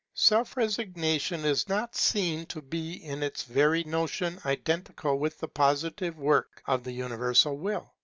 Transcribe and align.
Self 0.15 0.57
resignation 0.57 1.45
is 1.45 1.69
not 1.69 1.95
seen 1.95 2.47
to 2.47 2.59
be 2.63 2.93
in 3.05 3.21
its 3.21 3.43
very 3.43 3.83
notion 3.83 4.39
identical 4.47 5.19
with 5.19 5.37
the 5.37 5.47
positive 5.47 6.17
work 6.17 6.63
of 6.65 6.83
the 6.83 6.91
universal 6.93 7.55
will. 7.55 7.93